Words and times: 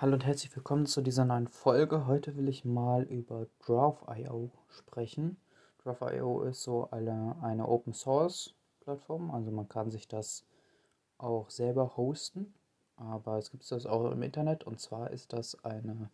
Hallo 0.00 0.14
und 0.14 0.24
herzlich 0.24 0.56
willkommen 0.56 0.86
zu 0.86 1.02
dieser 1.02 1.26
neuen 1.26 1.46
Folge. 1.46 2.06
Heute 2.06 2.34
will 2.34 2.48
ich 2.48 2.64
mal 2.64 3.02
über 3.02 3.48
Draw.io 3.66 4.50
sprechen. 4.70 5.36
Draw.io 5.84 6.42
ist 6.44 6.62
so 6.62 6.88
eine, 6.90 7.36
eine 7.42 7.68
Open 7.68 7.92
Source 7.92 8.54
Plattform, 8.80 9.30
also 9.30 9.50
man 9.50 9.68
kann 9.68 9.90
sich 9.90 10.08
das 10.08 10.46
auch 11.18 11.50
selber 11.50 11.98
hosten, 11.98 12.54
aber 12.96 13.36
es 13.36 13.50
gibt 13.50 13.70
das 13.70 13.84
auch 13.84 14.10
im 14.10 14.22
Internet 14.22 14.64
und 14.64 14.80
zwar 14.80 15.10
ist 15.10 15.34
das 15.34 15.62
eine 15.66 16.08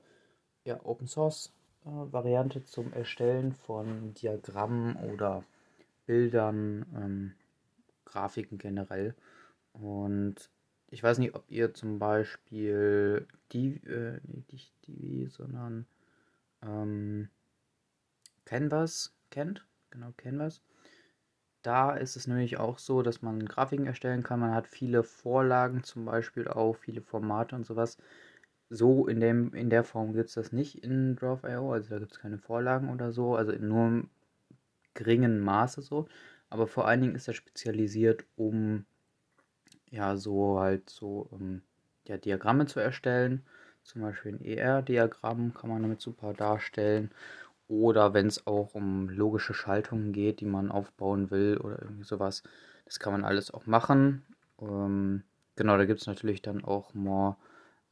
ja, 0.64 0.84
Open 0.84 1.06
Source 1.06 1.52
äh, 1.84 1.88
Variante 1.88 2.64
zum 2.64 2.92
Erstellen 2.92 3.52
von 3.52 4.14
Diagrammen 4.14 4.96
oder 5.12 5.44
Bildern, 6.06 6.86
ähm, 6.96 7.34
Grafiken 8.04 8.58
generell. 8.58 9.14
Und 9.72 10.50
ich 10.88 11.02
weiß 11.02 11.18
nicht, 11.18 11.34
ob 11.34 11.44
ihr 11.50 11.74
zum 11.74 11.98
Beispiel 11.98 13.26
die, 13.52 13.76
äh, 13.86 14.20
nicht 14.52 14.72
Divi, 14.86 15.26
sondern 15.28 15.86
ähm, 16.62 17.28
Canvas 18.44 19.14
kennt. 19.30 19.66
Genau, 19.90 20.12
Canvas. 20.16 20.62
Da 21.62 21.96
ist 21.96 22.16
es 22.16 22.28
nämlich 22.28 22.58
auch 22.58 22.78
so, 22.78 23.02
dass 23.02 23.22
man 23.22 23.44
Grafiken 23.44 23.86
erstellen 23.86 24.22
kann. 24.22 24.40
Man 24.40 24.54
hat 24.54 24.68
viele 24.68 25.02
Vorlagen 25.02 25.82
zum 25.82 26.04
Beispiel 26.04 26.46
auch, 26.46 26.76
viele 26.76 27.00
Formate 27.00 27.56
und 27.56 27.66
sowas. 27.66 27.98
So 28.70 29.08
in, 29.08 29.20
dem, 29.20 29.52
in 29.54 29.70
der 29.70 29.84
Form 29.84 30.12
gibt 30.12 30.28
es 30.28 30.34
das 30.34 30.52
nicht 30.52 30.82
in 30.84 31.16
Draw.io, 31.16 31.72
also 31.72 31.90
da 31.90 31.98
gibt 31.98 32.12
es 32.12 32.20
keine 32.20 32.38
Vorlagen 32.38 32.90
oder 32.90 33.12
so, 33.12 33.36
also 33.36 33.52
in 33.52 33.68
nur 33.68 34.04
geringen 34.94 35.40
Maße 35.40 35.82
so. 35.82 36.08
Aber 36.50 36.66
vor 36.68 36.86
allen 36.86 37.00
Dingen 37.00 37.14
ist 37.16 37.28
das 37.28 37.36
spezialisiert, 37.36 38.24
um 38.36 38.86
ja, 39.90 40.16
so 40.16 40.58
halt 40.60 40.90
so 40.90 41.28
ähm, 41.32 41.62
ja, 42.06 42.16
Diagramme 42.18 42.66
zu 42.66 42.80
erstellen. 42.80 43.44
Zum 43.82 44.02
Beispiel 44.02 44.34
ein 44.34 44.44
ER-Diagramm 44.44 45.54
kann 45.54 45.70
man 45.70 45.82
damit 45.82 46.00
super 46.00 46.32
darstellen. 46.34 47.10
Oder 47.68 48.14
wenn 48.14 48.26
es 48.26 48.46
auch 48.46 48.74
um 48.74 49.08
logische 49.08 49.54
Schaltungen 49.54 50.12
geht, 50.12 50.40
die 50.40 50.46
man 50.46 50.70
aufbauen 50.70 51.30
will 51.30 51.58
oder 51.58 51.82
irgendwie 51.82 52.04
sowas. 52.04 52.42
Das 52.84 53.00
kann 53.00 53.12
man 53.12 53.24
alles 53.24 53.50
auch 53.52 53.66
machen. 53.66 54.24
Ähm, 54.60 55.24
genau, 55.56 55.76
da 55.76 55.84
gibt 55.84 56.00
es 56.00 56.06
natürlich 56.06 56.42
dann 56.42 56.64
auch 56.64 56.94
More 56.94 57.36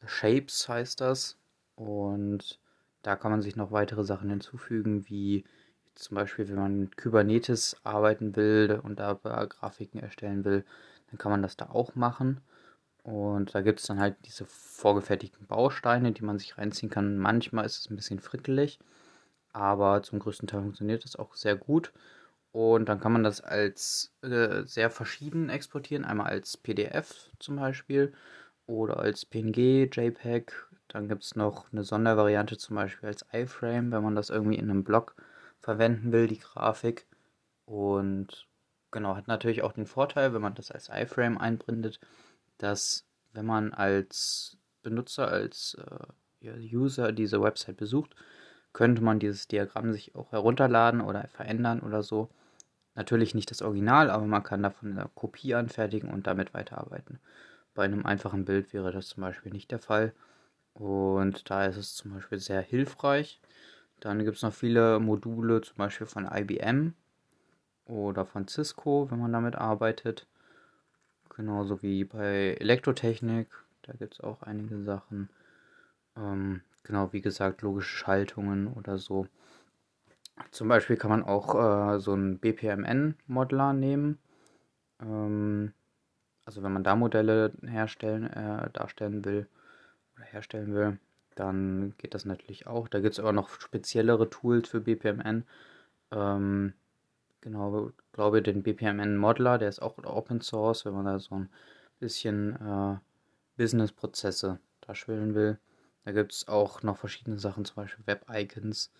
Shapes, 0.07 0.69
heißt 0.69 1.01
das. 1.01 1.39
Und 1.77 2.61
da 3.03 3.17
kann 3.17 3.31
man 3.33 3.43
sich 3.43 3.57
noch 3.57 3.73
weitere 3.73 4.05
Sachen 4.05 4.31
hinzufügen, 4.31 5.09
wie 5.09 5.45
zum 5.95 6.17
Beispiel, 6.17 6.49
wenn 6.49 6.57
man 6.57 6.81
mit 6.81 6.97
Kubernetes 6.97 7.77
arbeiten 7.85 8.37
will 8.37 8.81
und 8.83 8.99
da 8.99 9.15
Grafiken 9.15 10.01
erstellen 10.01 10.45
will, 10.45 10.65
dann 11.11 11.19
kann 11.19 11.31
man 11.33 11.43
das 11.43 11.57
da 11.57 11.71
auch 11.71 11.95
machen. 11.95 12.41
Und 13.05 13.55
da 13.55 13.61
gibt 13.61 13.81
es 13.81 13.87
dann 13.87 14.01
halt 14.01 14.17
diese 14.25 14.47
vorgefertigten 14.47 15.47
Bausteine, 15.47 16.13
die 16.13 16.25
man 16.25 16.39
sich 16.39 16.57
reinziehen 16.57 16.91
kann. 16.91 17.19
Manchmal 17.19 17.67
ist 17.67 17.79
es 17.79 17.91
ein 17.91 17.97
bisschen 17.97 18.19
frickelig, 18.19 18.79
aber 19.53 20.03
zum 20.03 20.19
größten 20.19 20.49
Teil 20.49 20.63
funktioniert 20.63 21.05
das 21.05 21.17
auch 21.17 21.35
sehr 21.35 21.57
gut. 21.57 21.93
Und 22.53 22.89
dann 22.89 23.01
kann 23.01 23.13
man 23.13 23.25
das 23.25 23.41
als 23.41 24.13
äh, 24.23 24.63
sehr 24.65 24.89
verschieden 24.91 25.51
exportieren. 25.51 26.05
Einmal 26.05 26.29
als 26.29 26.57
PDF 26.57 27.31
zum 27.39 27.57
Beispiel 27.57 28.13
oder 28.67 28.99
als 28.99 29.27
PNG, 29.27 29.91
JPEG. 29.93 30.53
Dann 30.89 31.09
gibt 31.09 31.25
es 31.25 31.35
noch 31.37 31.71
eine 31.73 31.83
Sondervariante 31.85 32.57
zum 32.57 32.77
Beispiel 32.77 33.09
als 33.09 33.27
iFrame, 33.33 33.93
wenn 33.93 34.03
man 34.03 34.15
das 34.15 34.31
irgendwie 34.31 34.57
in 34.57 34.71
einem 34.71 34.85
Blog 34.85 35.15
verwenden 35.65 36.13
will, 36.13 36.29
die 36.29 36.39
Grafik. 36.39 37.07
Und 37.65 38.47
genau, 38.91 39.17
hat 39.17 39.29
natürlich 39.29 39.63
auch 39.63 39.73
den 39.73 39.87
Vorteil, 39.87 40.35
wenn 40.35 40.43
man 40.43 40.55
das 40.55 40.71
als 40.71 40.91
iFrame 40.91 41.39
einbindet, 41.39 42.01
dass 42.59 43.07
wenn 43.33 43.47
man 43.47 43.73
als 43.73 44.59
Benutzer, 44.83 45.29
als 45.29 45.77
äh, 46.43 46.51
User 46.73 47.11
diese 47.13 47.43
Website 47.43 47.79
besucht, 47.79 48.15
könnte 48.73 49.03
man 49.03 49.19
dieses 49.19 49.49
Diagramm 49.49 49.93
sich 49.93 50.15
auch 50.15 50.33
herunterladen 50.33 51.01
oder 51.01 51.27
verändern 51.29 51.81
oder 51.81 52.03
so. 52.03 52.29
Natürlich 52.95 53.35
nicht 53.35 53.51
das 53.51 53.63
Original, 53.63 54.11
aber 54.11 54.27
man 54.27 54.43
kann 54.43 54.63
davon 54.63 54.93
eine 54.93 55.09
Kopie 55.15 55.55
anfertigen 55.55 56.11
und 56.11 56.27
damit 56.27 56.55
weiterarbeiten. 56.55 57.19
Bei 57.75 57.85
einem 57.85 58.07
einfachen 58.07 58.45
Bild 58.45 58.73
wäre 58.73 58.93
das 58.93 59.09
zum 59.09 59.23
Beispiel 59.23 59.53
nicht 59.53 59.71
der 59.71 59.81
Fall. 59.81 60.13
Und 60.75 61.51
da 61.51 61.65
ist 61.67 61.77
es 61.77 61.95
zum 61.95 62.13
Beispiel 62.13 62.39
sehr 62.39 62.61
hilfreich. 62.61 63.41
Dann 64.05 64.23
gibt 64.23 64.37
es 64.37 64.43
noch 64.43 64.53
viele 64.53 65.01
Module, 65.01 65.63
zum 65.63 65.77
Beispiel 65.77 66.07
von 66.07 66.29
IBM, 66.31 66.93
oder 67.87 68.27
von 68.27 68.47
Cisco, 68.47 69.11
wenn 69.11 69.19
man 69.19 69.33
damit 69.33 69.57
arbeitet. 69.57 70.27
Genauso 71.35 71.81
wie 71.83 72.05
bei 72.05 72.55
Elektrotechnik, 72.61 73.49
da 73.81 73.95
gibt 73.95 74.15
es 74.15 74.21
auch 74.21 74.43
einige 74.43 74.83
Sachen. 74.83 75.31
Ähm, 76.19 76.61
genau, 76.83 77.15
wie 77.15 77.23
gesagt, 77.23 77.63
logische 77.63 77.97
Schaltungen 77.97 78.69
oder 78.69 78.99
so. 78.99 79.27
Zum 80.51 80.69
Beispiel 80.69 80.99
kann 80.99 81.11
man 81.11 81.23
auch 81.23 81.55
äh, 81.55 81.99
so 81.99 82.13
einen 82.13 82.39
BPMN-Modeler 82.39 83.73
nehmen. 83.73 84.19
Ähm, 85.01 85.73
also 86.45 86.63
wenn 86.63 86.75
man 86.75 86.85
da 86.85 86.95
Modelle 86.95 87.53
herstellen, 87.63 88.31
äh, 88.31 88.69
darstellen 88.71 89.25
will 89.25 89.49
oder 90.15 90.25
herstellen 90.27 90.75
will, 90.75 90.99
dann 91.35 91.95
geht 91.99 92.15
das 92.15 92.25
natürlich 92.25 92.67
auch. 92.67 92.89
Da 92.89 93.01
gibt 93.01 93.15
es 93.15 93.21
aber 93.21 93.33
noch 93.33 93.49
speziellere 93.61 94.31
Tools 94.31 94.69
für 94.69 94.81
BPMN. 94.81 95.45
Ähm, 96.13 96.75
Genau, 97.45 97.93
glaube 98.13 98.41
den 98.41 98.63
BPMN 98.63 99.19
Modeler, 99.19 99.59
der 99.59 99.69
ist 99.69 99.83
auch 99.83 99.99
Open 99.99 100.41
Source, 100.41 100.87
wenn 100.87 100.95
man 100.95 101.05
da 101.05 101.19
so 101.19 101.35
ein 101.35 101.51
bisschen 102.01 102.57
äh, 102.57 102.97
Business-Prozesse 103.59 104.61
darstellen 104.81 105.35
will. 105.35 105.59
Da 106.07 106.13
gibt 106.13 106.33
es 106.33 106.49
auch 106.49 106.83
noch 106.83 106.97
verschiedene 106.97 107.39
Sachen, 107.39 107.67
zum 107.67 107.77
Beispiel 107.77 108.07
Web-Icons 108.07 108.91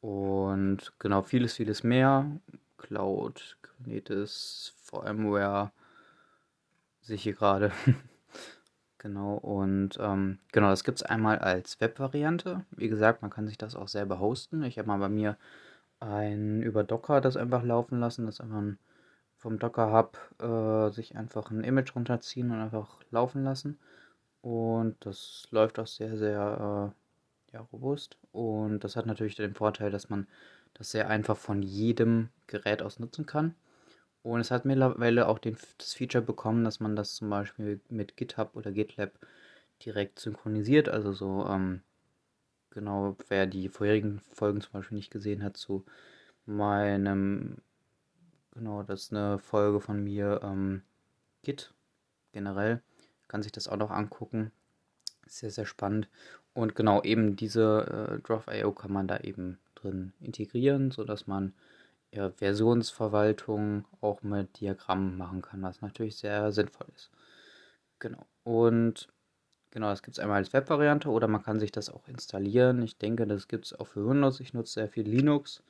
und 0.00 0.94
genau 0.98 1.22
vieles, 1.22 1.54
vieles 1.54 1.84
mehr. 1.84 2.28
Cloud, 2.76 3.56
Kubernetes, 3.62 4.74
VMware, 4.82 5.70
sehe 7.02 7.14
ich 7.14 7.22
hier 7.22 7.34
gerade. 7.34 7.70
genau, 9.06 9.34
und 9.36 9.98
ähm, 10.00 10.38
genau, 10.52 10.70
das 10.70 10.84
gibt 10.84 10.98
es 10.98 11.02
einmal 11.04 11.38
als 11.38 11.80
Web-Variante. 11.80 12.64
Wie 12.72 12.88
gesagt, 12.88 13.22
man 13.22 13.30
kann 13.30 13.46
sich 13.46 13.56
das 13.56 13.76
auch 13.76 13.88
selber 13.88 14.18
hosten. 14.18 14.62
Ich 14.64 14.78
habe 14.78 14.88
mal 14.88 14.98
bei 14.98 15.08
mir 15.08 15.36
ein 16.00 16.62
über 16.62 16.84
Docker 16.84 17.20
das 17.20 17.36
einfach 17.36 17.62
laufen 17.62 18.00
lassen, 18.00 18.26
das 18.26 18.40
einfach 18.40 18.58
ein, 18.58 18.78
vom 19.36 19.58
Docker 19.58 19.92
Hub 19.92 20.18
äh, 20.42 20.92
sich 20.92 21.16
einfach 21.16 21.50
ein 21.50 21.62
Image 21.62 21.94
runterziehen 21.94 22.50
und 22.50 22.58
einfach 22.60 22.98
laufen 23.10 23.44
lassen. 23.44 23.78
Und 24.42 24.96
das 25.06 25.46
läuft 25.50 25.78
auch 25.78 25.86
sehr, 25.86 26.16
sehr 26.16 26.92
äh, 27.52 27.54
ja, 27.54 27.60
robust. 27.72 28.18
Und 28.32 28.80
das 28.80 28.96
hat 28.96 29.06
natürlich 29.06 29.36
den 29.36 29.54
Vorteil, 29.54 29.90
dass 29.90 30.10
man 30.10 30.26
das 30.74 30.90
sehr 30.90 31.08
einfach 31.08 31.36
von 31.36 31.62
jedem 31.62 32.28
Gerät 32.48 32.82
aus 32.82 32.98
nutzen 32.98 33.24
kann. 33.26 33.54
Und 34.26 34.40
es 34.40 34.50
hat 34.50 34.64
mittlerweile 34.64 35.28
auch 35.28 35.38
den, 35.38 35.56
das 35.78 35.94
Feature 35.94 36.24
bekommen, 36.24 36.64
dass 36.64 36.80
man 36.80 36.96
das 36.96 37.14
zum 37.14 37.30
Beispiel 37.30 37.80
mit 37.88 38.16
GitHub 38.16 38.56
oder 38.56 38.72
GitLab 38.72 39.12
direkt 39.84 40.18
synchronisiert. 40.18 40.88
Also 40.88 41.12
so 41.12 41.46
ähm, 41.48 41.82
genau, 42.70 43.16
wer 43.28 43.46
die 43.46 43.68
vorherigen 43.68 44.18
Folgen 44.18 44.60
zum 44.60 44.72
Beispiel 44.72 44.96
nicht 44.96 45.12
gesehen 45.12 45.44
hat, 45.44 45.56
zu 45.56 45.84
meinem, 46.44 47.58
genau, 48.50 48.82
das 48.82 49.04
ist 49.04 49.12
eine 49.12 49.38
Folge 49.38 49.80
von 49.80 50.02
mir, 50.02 50.40
ähm, 50.42 50.82
Git 51.44 51.72
generell, 52.32 52.82
kann 53.28 53.44
sich 53.44 53.52
das 53.52 53.68
auch 53.68 53.76
noch 53.76 53.92
angucken. 53.92 54.50
Sehr, 55.28 55.52
sehr 55.52 55.66
spannend. 55.66 56.08
Und 56.52 56.74
genau, 56.74 57.00
eben 57.02 57.36
diese 57.36 58.18
äh, 58.18 58.22
Draw.io 58.22 58.72
kann 58.72 58.92
man 58.92 59.06
da 59.06 59.18
eben 59.18 59.60
drin 59.76 60.14
integrieren, 60.18 60.90
sodass 60.90 61.28
man 61.28 61.54
ja, 62.12 62.30
Versionsverwaltung 62.30 63.84
auch 64.00 64.22
mit 64.22 64.60
Diagrammen 64.60 65.16
machen 65.16 65.42
kann, 65.42 65.62
was 65.62 65.82
natürlich 65.82 66.16
sehr 66.16 66.52
sinnvoll 66.52 66.86
ist. 66.94 67.10
Genau. 67.98 68.26
Und 68.44 69.08
Genau, 69.76 69.90
das 69.90 70.02
gibt 70.02 70.16
es 70.16 70.22
einmal 70.22 70.38
als 70.38 70.54
Web-Variante 70.54 71.10
oder 71.10 71.28
man 71.28 71.42
kann 71.42 71.60
sich 71.60 71.70
das 71.70 71.90
auch 71.90 72.08
installieren. 72.08 72.80
Ich 72.80 72.96
denke, 72.96 73.26
das 73.26 73.46
gibt 73.46 73.66
es 73.66 73.78
auch 73.78 73.86
für 73.86 74.08
Windows. 74.08 74.40
Ich 74.40 74.54
nutze 74.54 74.72
sehr 74.72 74.88
viel 74.88 75.06
Linux. 75.06 75.62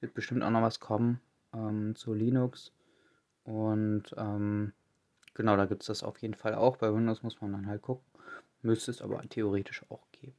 Wird 0.00 0.14
bestimmt 0.14 0.42
auch 0.42 0.48
noch 0.50 0.62
was 0.62 0.80
kommen 0.80 1.20
ähm, 1.52 1.94
zu 1.94 2.14
Linux. 2.14 2.72
Und 3.44 4.04
ähm, 4.16 4.72
genau, 5.34 5.58
da 5.58 5.66
gibt 5.66 5.82
es 5.82 5.88
das 5.88 6.02
auf 6.02 6.16
jeden 6.22 6.32
Fall 6.32 6.54
auch. 6.54 6.78
Bei 6.78 6.90
Windows 6.94 7.22
muss 7.22 7.42
man 7.42 7.52
dann 7.52 7.66
halt 7.66 7.82
gucken. 7.82 8.06
Müsste 8.62 8.92
es 8.92 9.02
aber 9.02 9.20
theoretisch 9.28 9.84
auch 9.90 10.10
geben. 10.12 10.36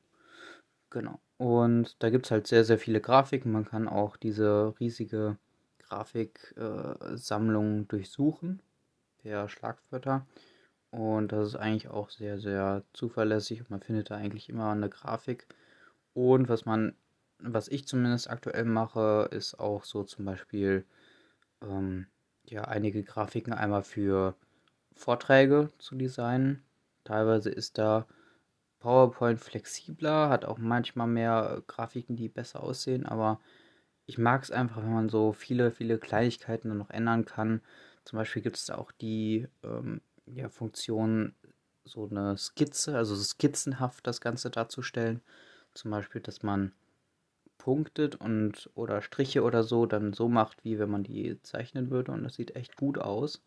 Genau. 0.89 1.19
Und 1.41 1.95
da 2.03 2.11
gibt 2.11 2.27
es 2.27 2.31
halt 2.31 2.45
sehr, 2.45 2.63
sehr 2.63 2.77
viele 2.77 3.01
Grafiken. 3.01 3.51
Man 3.51 3.65
kann 3.65 3.87
auch 3.87 4.15
diese 4.15 4.75
riesige 4.79 5.37
Grafiksammlung 5.79 7.81
äh, 7.81 7.85
durchsuchen 7.85 8.61
per 9.17 9.49
Schlagwörter. 9.49 10.27
Und 10.91 11.31
das 11.31 11.47
ist 11.47 11.55
eigentlich 11.55 11.87
auch 11.87 12.11
sehr, 12.11 12.39
sehr 12.39 12.83
zuverlässig 12.93 13.67
man 13.69 13.81
findet 13.81 14.11
da 14.11 14.17
eigentlich 14.17 14.49
immer 14.49 14.69
eine 14.69 14.87
Grafik. 14.87 15.47
Und 16.13 16.47
was 16.47 16.65
man, 16.65 16.93
was 17.39 17.69
ich 17.69 17.87
zumindest 17.87 18.29
aktuell 18.29 18.65
mache, 18.65 19.27
ist 19.31 19.59
auch 19.59 19.83
so 19.83 20.03
zum 20.03 20.25
Beispiel 20.25 20.85
ähm, 21.63 22.05
ja 22.45 22.65
einige 22.65 23.01
Grafiken 23.01 23.53
einmal 23.53 23.81
für 23.81 24.35
Vorträge 24.95 25.71
zu 25.79 25.95
designen. 25.95 26.61
Teilweise 27.03 27.49
ist 27.49 27.79
da 27.79 28.05
PowerPoint 28.81 29.39
flexibler, 29.39 30.29
hat 30.29 30.43
auch 30.45 30.57
manchmal 30.57 31.07
mehr 31.07 31.63
Grafiken, 31.67 32.17
die 32.17 32.29
besser 32.29 32.61
aussehen, 32.63 33.05
aber 33.05 33.39
ich 34.07 34.17
mag 34.17 34.43
es 34.43 34.51
einfach, 34.51 34.77
wenn 34.83 34.93
man 34.93 35.09
so 35.09 35.31
viele, 35.33 35.71
viele 35.71 35.97
Kleinigkeiten 35.97 36.69
dann 36.69 36.79
noch 36.79 36.89
ändern 36.89 37.25
kann. 37.25 37.61
Zum 38.03 38.17
Beispiel 38.17 38.41
gibt 38.41 38.57
es 38.57 38.65
da 38.65 38.75
auch 38.75 38.91
die 38.91 39.47
ähm, 39.63 40.01
ja, 40.25 40.49
Funktion, 40.49 41.35
so 41.85 42.09
eine 42.09 42.37
Skizze, 42.37 42.97
also 42.97 43.15
so 43.15 43.23
skizzenhaft 43.23 44.05
das 44.07 44.19
Ganze 44.21 44.49
darzustellen. 44.49 45.21
Zum 45.73 45.91
Beispiel, 45.91 46.21
dass 46.21 46.43
man 46.43 46.73
punktet 47.57 48.15
und 48.15 48.69
oder 48.73 49.01
Striche 49.01 49.43
oder 49.43 49.63
so 49.63 49.85
dann 49.85 50.13
so 50.13 50.27
macht, 50.27 50.63
wie 50.65 50.79
wenn 50.79 50.89
man 50.89 51.03
die 51.03 51.39
zeichnen 51.43 51.91
würde. 51.91 52.11
Und 52.11 52.23
das 52.23 52.35
sieht 52.35 52.55
echt 52.55 52.75
gut 52.75 52.97
aus. 52.97 53.43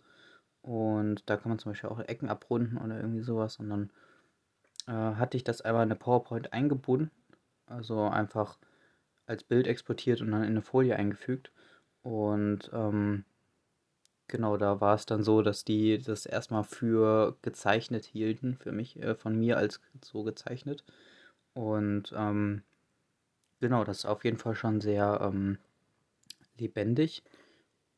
Und 0.62 1.28
da 1.28 1.36
kann 1.36 1.50
man 1.50 1.58
zum 1.58 1.72
Beispiel 1.72 1.90
auch 1.90 2.00
Ecken 2.00 2.28
abrunden 2.31 2.78
oder 2.78 2.96
irgendwie 2.96 3.22
sowas. 3.22 3.58
Und 3.58 3.70
dann 3.70 3.90
äh, 4.86 4.92
hatte 4.92 5.36
ich 5.36 5.44
das 5.44 5.60
einmal 5.60 5.84
in 5.84 5.90
eine 5.90 5.98
PowerPoint 5.98 6.52
eingebunden. 6.52 7.10
Also 7.66 8.02
einfach 8.02 8.58
als 9.26 9.44
Bild 9.44 9.66
exportiert 9.66 10.20
und 10.20 10.31
dann 10.31 10.42
in 10.42 10.50
eine 10.50 10.62
Folie 10.62 10.96
eingefügt. 10.96 11.50
Und 12.02 12.70
ähm, 12.72 13.25
genau, 14.28 14.56
da 14.56 14.81
war 14.81 14.94
es 14.94 15.06
dann 15.06 15.22
so, 15.22 15.42
dass 15.42 15.64
die 15.64 15.98
das 15.98 16.26
erstmal 16.26 16.64
für 16.64 17.36
gezeichnet 17.42 18.04
hielten, 18.04 18.56
für 18.56 18.72
mich, 18.72 19.00
äh, 19.02 19.14
von 19.14 19.38
mir 19.38 19.56
als 19.56 19.81
so 20.02 20.22
gezeichnet. 20.22 20.84
Und 21.54 22.12
ähm, 22.16 22.62
genau, 23.60 23.84
das 23.84 23.98
ist 23.98 24.06
auf 24.06 24.25
jeden 24.25 24.38
Fall 24.38 24.54
schon 24.54 24.81
sehr 24.81 25.20
ähm, 25.22 25.58
lebendig. 26.58 27.22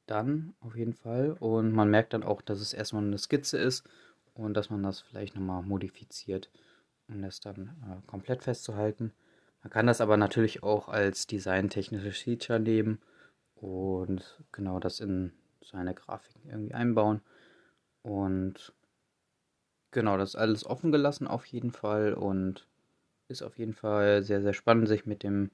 Dann 0.06 0.54
auf 0.60 0.76
jeden 0.76 0.94
Fall. 0.94 1.36
Und 1.40 1.72
man 1.72 1.90
merkt 1.90 2.12
dann 2.12 2.22
auch, 2.22 2.42
dass 2.42 2.60
es 2.60 2.72
erstmal 2.72 3.02
eine 3.02 3.18
Skizze 3.18 3.58
ist 3.58 3.88
und 4.34 4.54
dass 4.54 4.70
man 4.70 4.82
das 4.82 5.00
vielleicht 5.00 5.34
nochmal 5.34 5.62
modifiziert, 5.62 6.50
um 7.08 7.22
das 7.22 7.40
dann 7.40 7.76
äh, 7.82 8.06
komplett 8.06 8.42
festzuhalten. 8.42 9.12
Man 9.62 9.70
kann 9.70 9.86
das 9.86 10.00
aber 10.00 10.16
natürlich 10.16 10.62
auch 10.62 10.88
als 10.88 11.26
designtechnisches 11.26 12.18
Feature 12.18 12.60
nehmen 12.60 13.00
und 13.54 14.42
genau 14.52 14.78
das 14.78 15.00
in 15.00 15.32
seine 15.64 15.94
Grafiken 15.94 16.48
irgendwie 16.48 16.74
einbauen. 16.74 17.20
Und 18.02 18.72
genau, 19.90 20.16
das 20.16 20.30
ist 20.30 20.36
alles 20.36 20.64
offen 20.64 20.92
gelassen 20.92 21.26
auf 21.26 21.46
jeden 21.46 21.72
Fall 21.72 22.14
und 22.14 22.68
ist 23.28 23.42
auf 23.42 23.58
jeden 23.58 23.74
Fall 23.74 24.22
sehr, 24.22 24.40
sehr 24.42 24.52
spannend, 24.52 24.88
sich 24.88 25.06
mit 25.06 25.22
dem 25.22 25.50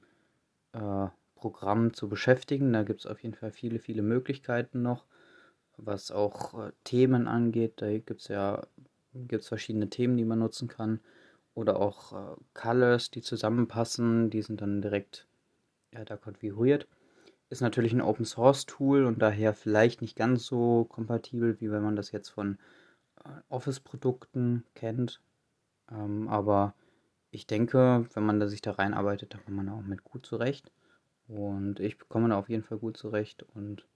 äh, 0.72 1.06
Programm 1.34 1.94
zu 1.94 2.08
beschäftigen. 2.08 2.72
Da 2.72 2.82
gibt 2.82 3.00
es 3.00 3.06
auf 3.06 3.22
jeden 3.22 3.34
Fall 3.34 3.50
viele, 3.50 3.78
viele 3.78 4.02
Möglichkeiten 4.02 4.82
noch, 4.82 5.06
was 5.76 6.10
auch 6.10 6.66
äh, 6.66 6.72
Themen 6.84 7.26
angeht. 7.26 7.74
Da 7.76 7.90
gibt 7.98 8.20
es 8.20 8.28
ja 8.28 8.66
gibt's 9.14 9.48
verschiedene 9.48 9.88
Themen, 9.88 10.16
die 10.16 10.24
man 10.24 10.38
nutzen 10.38 10.68
kann. 10.68 11.00
Oder 11.54 11.78
auch 11.80 12.12
äh, 12.12 12.36
Colors, 12.54 13.10
die 13.10 13.20
zusammenpassen, 13.20 14.30
die 14.30 14.42
sind 14.42 14.60
dann 14.60 14.80
direkt 14.80 15.26
ja, 15.92 16.04
da 16.04 16.16
konfiguriert. 16.16 16.88
Ist 17.50 17.60
natürlich 17.60 17.92
ein 17.92 18.00
Open 18.00 18.24
Source 18.24 18.64
Tool 18.64 19.04
und 19.04 19.20
daher 19.20 19.52
vielleicht 19.52 20.00
nicht 20.00 20.16
ganz 20.16 20.46
so 20.46 20.84
kompatibel, 20.84 21.60
wie 21.60 21.70
wenn 21.70 21.82
man 21.82 21.96
das 21.96 22.10
jetzt 22.10 22.30
von 22.30 22.58
äh, 23.24 23.28
Office-Produkten 23.50 24.64
kennt. 24.74 25.20
Ähm, 25.90 26.28
aber 26.28 26.74
ich 27.30 27.46
denke, 27.46 28.06
wenn 28.14 28.24
man 28.24 28.40
da 28.40 28.48
sich 28.48 28.62
da 28.62 28.72
reinarbeitet, 28.72 29.34
dann 29.34 29.44
kommt 29.44 29.56
man 29.58 29.68
auch 29.68 29.82
mit 29.82 30.04
gut 30.04 30.24
zurecht. 30.24 30.72
Und 31.28 31.80
ich 31.80 31.98
komme 32.08 32.30
da 32.30 32.38
auf 32.38 32.48
jeden 32.48 32.62
Fall 32.62 32.78
gut 32.78 32.96
zurecht. 32.96 33.42
Und 33.54 33.86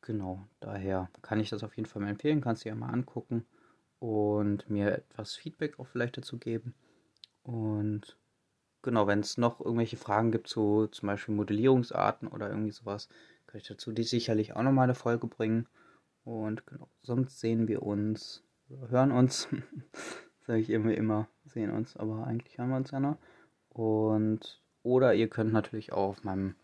genau, 0.00 0.48
daher 0.60 1.10
kann 1.20 1.40
ich 1.40 1.50
das 1.50 1.62
auf 1.62 1.76
jeden 1.76 1.88
Fall 1.88 2.06
empfehlen. 2.06 2.40
Kannst 2.40 2.64
du 2.64 2.70
dir 2.70 2.74
mal 2.74 2.90
angucken 2.90 3.44
und 3.98 4.68
mir 4.70 4.92
etwas 4.92 5.34
Feedback 5.34 5.78
auch 5.78 5.86
vielleicht 5.86 6.16
dazu 6.16 6.38
geben. 6.38 6.74
Und 7.42 8.16
genau, 8.82 9.06
wenn 9.06 9.20
es 9.20 9.38
noch 9.38 9.60
irgendwelche 9.60 9.96
Fragen 9.96 10.30
gibt 10.32 10.48
zu 10.48 10.86
zum 10.88 11.06
Beispiel 11.06 11.34
Modellierungsarten 11.34 12.28
oder 12.28 12.48
irgendwie 12.48 12.70
sowas, 12.70 13.08
kann 13.46 13.60
ich 13.60 13.66
dazu 13.66 13.92
die 13.92 14.04
sicherlich 14.04 14.54
auch 14.54 14.62
nochmal 14.62 14.84
eine 14.84 14.94
Folge 14.94 15.26
bringen. 15.26 15.66
Und 16.24 16.66
genau, 16.66 16.88
sonst 17.02 17.40
sehen 17.40 17.68
wir 17.68 17.82
uns, 17.82 18.44
hören 18.88 19.12
uns, 19.12 19.48
sage 20.46 20.60
ich 20.60 20.70
immer, 20.70 20.94
immer, 20.94 21.28
sehen 21.46 21.70
uns, 21.70 21.96
aber 21.96 22.26
eigentlich 22.26 22.58
hören 22.58 22.70
wir 22.70 22.76
uns 22.76 22.90
ja 22.90 23.00
noch. 23.00 23.16
Und, 23.70 24.60
oder 24.82 25.14
ihr 25.14 25.28
könnt 25.28 25.52
natürlich 25.52 25.92
auch 25.92 26.10
auf 26.10 26.24
meinem 26.24 26.54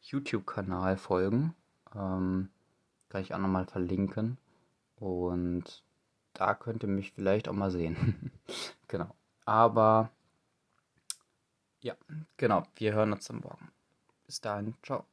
YouTube-Kanal 0.00 0.96
folgen. 0.96 1.54
Ähm, 1.94 2.50
kann 3.08 3.22
ich 3.22 3.34
auch 3.34 3.38
nochmal 3.38 3.66
verlinken. 3.66 4.38
Und 4.96 5.82
da 6.32 6.54
könnt 6.54 6.82
ihr 6.82 6.88
mich 6.88 7.12
vielleicht 7.12 7.48
auch 7.48 7.54
mal 7.54 7.70
sehen. 7.70 8.32
genau. 8.88 9.14
Aber 9.44 10.10
ja, 11.80 11.94
genau. 12.36 12.64
Wir 12.76 12.92
hören 12.92 13.12
uns 13.12 13.26
dann 13.26 13.40
morgen. 13.40 13.70
Bis 14.26 14.40
dahin. 14.40 14.74
Ciao. 14.82 15.04